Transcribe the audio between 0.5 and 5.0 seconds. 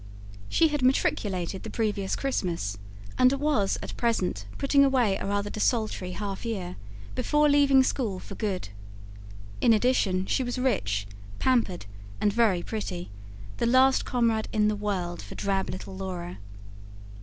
had matriculated the previous Christmas, and was at present putting